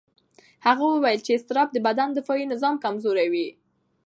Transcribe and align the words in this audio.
هغه 0.65 0.83
وویل 0.87 1.19
چې 1.25 1.31
اضطراب 1.37 1.67
د 1.71 1.77
بدن 1.87 2.09
دفاعي 2.17 2.45
نظام 2.53 2.75
کمزوي. 2.83 3.47